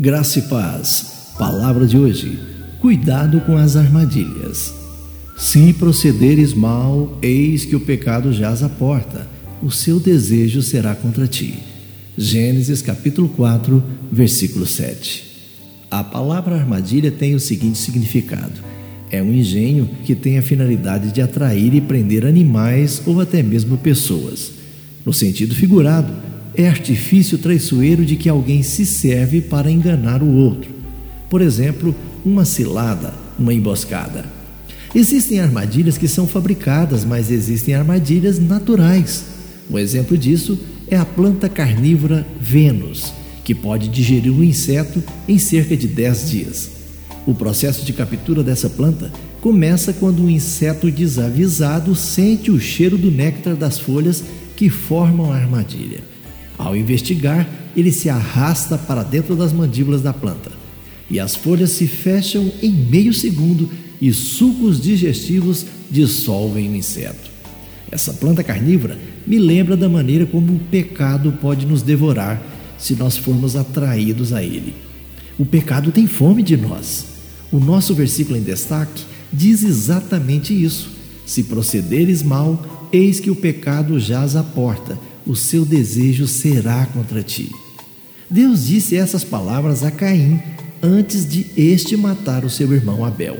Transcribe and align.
Graça 0.00 0.38
e 0.38 0.42
paz. 0.42 1.32
Palavra 1.36 1.84
de 1.84 1.98
hoje. 1.98 2.38
Cuidado 2.80 3.40
com 3.40 3.56
as 3.56 3.74
armadilhas. 3.74 4.72
Se 5.36 5.72
procederes 5.72 6.54
mal, 6.54 7.18
eis 7.20 7.64
que 7.64 7.74
o 7.74 7.80
pecado 7.80 8.32
jaz 8.32 8.62
à 8.62 8.68
porta. 8.68 9.26
O 9.60 9.72
seu 9.72 9.98
desejo 9.98 10.62
será 10.62 10.94
contra 10.94 11.26
ti. 11.26 11.58
Gênesis 12.16 12.80
capítulo 12.80 13.28
4, 13.30 13.82
versículo 14.12 14.66
7. 14.66 15.24
A 15.90 16.04
palavra 16.04 16.54
armadilha 16.54 17.10
tem 17.10 17.34
o 17.34 17.40
seguinte 17.40 17.78
significado: 17.78 18.60
é 19.10 19.20
um 19.20 19.34
engenho 19.34 19.90
que 20.04 20.14
tem 20.14 20.38
a 20.38 20.42
finalidade 20.42 21.10
de 21.10 21.20
atrair 21.20 21.74
e 21.74 21.80
prender 21.80 22.24
animais 22.24 23.02
ou 23.04 23.20
até 23.20 23.42
mesmo 23.42 23.76
pessoas. 23.76 24.52
No 25.04 25.12
sentido 25.12 25.56
figurado, 25.56 26.27
é 26.58 26.68
artifício 26.68 27.38
traiçoeiro 27.38 28.04
de 28.04 28.16
que 28.16 28.28
alguém 28.28 28.64
se 28.64 28.84
serve 28.84 29.40
para 29.40 29.70
enganar 29.70 30.24
o 30.24 30.34
outro. 30.34 30.72
Por 31.30 31.40
exemplo, 31.40 31.94
uma 32.24 32.44
cilada, 32.44 33.14
uma 33.38 33.54
emboscada. 33.54 34.24
Existem 34.92 35.38
armadilhas 35.38 35.96
que 35.96 36.08
são 36.08 36.26
fabricadas, 36.26 37.04
mas 37.04 37.30
existem 37.30 37.76
armadilhas 37.76 38.40
naturais. 38.40 39.24
Um 39.70 39.78
exemplo 39.78 40.18
disso 40.18 40.58
é 40.88 40.96
a 40.96 41.04
planta 41.04 41.48
carnívora 41.48 42.26
Vênus, 42.40 43.12
que 43.44 43.54
pode 43.54 43.88
digerir 43.88 44.32
um 44.32 44.42
inseto 44.42 45.00
em 45.28 45.38
cerca 45.38 45.76
de 45.76 45.86
10 45.86 46.28
dias. 46.28 46.70
O 47.24 47.36
processo 47.36 47.84
de 47.84 47.92
captura 47.92 48.42
dessa 48.42 48.68
planta 48.68 49.12
começa 49.40 49.92
quando 49.92 50.24
o 50.24 50.30
inseto 50.30 50.90
desavisado 50.90 51.94
sente 51.94 52.50
o 52.50 52.58
cheiro 52.58 52.98
do 52.98 53.12
néctar 53.12 53.54
das 53.54 53.78
folhas 53.78 54.24
que 54.56 54.68
formam 54.68 55.30
a 55.30 55.36
armadilha. 55.36 56.17
Ao 56.58 56.76
investigar, 56.76 57.48
ele 57.76 57.92
se 57.92 58.10
arrasta 58.10 58.76
para 58.76 59.04
dentro 59.04 59.36
das 59.36 59.52
mandíbulas 59.52 60.02
da 60.02 60.12
planta 60.12 60.50
e 61.10 61.18
as 61.18 61.34
folhas 61.34 61.70
se 61.70 61.86
fecham 61.86 62.50
em 62.62 62.70
meio 62.70 63.14
segundo 63.14 63.70
e 64.00 64.12
sucos 64.12 64.80
digestivos 64.80 65.64
dissolvem 65.90 66.70
o 66.70 66.76
inseto. 66.76 67.30
Essa 67.90 68.12
planta 68.12 68.44
carnívora 68.44 68.98
me 69.26 69.38
lembra 69.38 69.76
da 69.76 69.88
maneira 69.88 70.26
como 70.26 70.52
o 70.52 70.58
pecado 70.58 71.32
pode 71.40 71.64
nos 71.64 71.82
devorar 71.82 72.42
se 72.76 72.94
nós 72.94 73.16
formos 73.16 73.56
atraídos 73.56 74.32
a 74.32 74.42
ele. 74.42 74.74
O 75.38 75.46
pecado 75.46 75.90
tem 75.90 76.06
fome 76.06 76.42
de 76.42 76.56
nós. 76.56 77.06
O 77.50 77.58
nosso 77.58 77.94
versículo 77.94 78.36
em 78.36 78.42
destaque 78.42 79.04
diz 79.32 79.62
exatamente 79.62 80.52
isso. 80.52 80.90
Se 81.24 81.44
procederes 81.44 82.22
mal, 82.22 82.88
eis 82.92 83.20
que 83.20 83.30
o 83.30 83.36
pecado 83.36 83.98
jaz 83.98 84.36
à 84.36 84.42
porta 84.42 84.98
o 85.28 85.36
seu 85.36 85.64
desejo 85.64 86.26
será 86.26 86.86
contra 86.86 87.22
ti. 87.22 87.52
Deus 88.30 88.66
disse 88.66 88.96
essas 88.96 89.22
palavras 89.22 89.84
a 89.84 89.90
Caim 89.90 90.40
antes 90.82 91.28
de 91.28 91.46
este 91.54 91.96
matar 91.96 92.44
o 92.44 92.50
seu 92.50 92.72
irmão 92.72 93.04
Abel. 93.04 93.36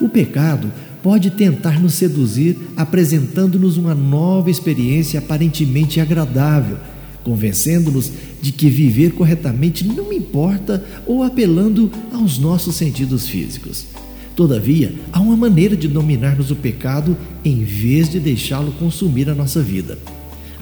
O 0.00 0.08
pecado 0.08 0.72
pode 1.02 1.32
tentar 1.32 1.80
nos 1.80 1.94
seduzir, 1.94 2.56
apresentando-nos 2.76 3.76
uma 3.76 3.94
nova 3.94 4.50
experiência 4.50 5.18
aparentemente 5.18 6.00
agradável, 6.00 6.78
convencendo-nos 7.22 8.10
de 8.40 8.50
que 8.50 8.70
viver 8.70 9.12
corretamente 9.12 9.86
não 9.86 10.12
importa 10.12 10.82
ou 11.06 11.22
apelando 11.22 11.90
aos 12.12 12.38
nossos 12.38 12.76
sentidos 12.76 13.28
físicos. 13.28 13.86
Todavia, 14.34 14.94
há 15.12 15.20
uma 15.20 15.36
maneira 15.36 15.76
de 15.76 15.88
dominarmos 15.88 16.50
o 16.50 16.56
pecado 16.56 17.16
em 17.44 17.64
vez 17.64 18.08
de 18.08 18.18
deixá-lo 18.18 18.72
consumir 18.72 19.28
a 19.28 19.34
nossa 19.34 19.60
vida. 19.60 19.98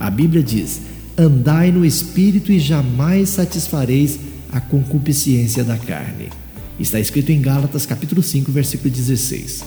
A 0.00 0.08
Bíblia 0.08 0.42
diz: 0.42 0.80
Andai 1.16 1.70
no 1.70 1.84
espírito 1.84 2.50
e 2.50 2.58
jamais 2.58 3.28
satisfareis 3.28 4.18
a 4.50 4.58
concupiscência 4.58 5.62
da 5.62 5.76
carne. 5.76 6.30
Está 6.78 6.98
escrito 6.98 7.30
em 7.30 7.42
Gálatas 7.42 7.84
capítulo 7.84 8.22
5, 8.22 8.50
versículo 8.50 8.88
16. 8.88 9.62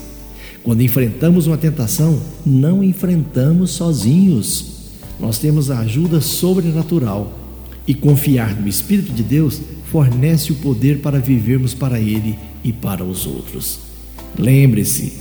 Quando 0.63 0.81
enfrentamos 0.81 1.45
uma 1.45 1.57
tentação, 1.57 2.19
não 2.43 2.83
enfrentamos 2.83 3.71
sozinhos. 3.71 4.73
Nós 5.19 5.37
temos 5.37 5.69
a 5.69 5.79
ajuda 5.79 6.19
sobrenatural 6.19 7.39
e 7.85 7.93
confiar 7.93 8.59
no 8.59 8.67
Espírito 8.67 9.13
de 9.13 9.21
Deus 9.21 9.61
fornece 9.91 10.51
o 10.51 10.55
poder 10.55 11.01
para 11.01 11.19
vivermos 11.19 11.75
para 11.75 11.99
Ele 11.99 12.39
e 12.63 12.73
para 12.73 13.03
os 13.03 13.27
outros. 13.27 13.77
Lembre-se, 14.39 15.13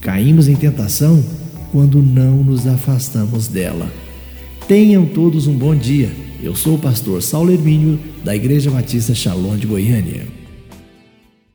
caímos 0.00 0.48
em 0.48 0.56
tentação 0.56 1.22
quando 1.70 2.02
não 2.02 2.42
nos 2.42 2.66
afastamos 2.66 3.46
dela. 3.46 3.88
Tenham 4.68 5.06
todos 5.06 5.46
um 5.46 5.56
bom 5.56 5.76
dia. 5.76 6.10
Eu 6.42 6.56
sou 6.56 6.74
o 6.74 6.78
pastor 6.78 7.22
Saulo 7.22 7.52
Hermínio, 7.52 8.00
da 8.24 8.34
Igreja 8.34 8.68
Batista 8.68 9.14
Shalom 9.14 9.56
de 9.56 9.64
Goiânia. 9.64 10.26